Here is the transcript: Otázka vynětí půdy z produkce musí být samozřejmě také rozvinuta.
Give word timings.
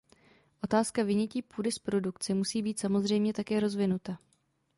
Otázka 0.63 1.03
vynětí 1.03 1.41
půdy 1.41 1.71
z 1.71 1.79
produkce 1.79 2.33
musí 2.33 2.61
být 2.61 2.79
samozřejmě 2.79 3.33
také 3.33 3.59
rozvinuta. 3.59 4.19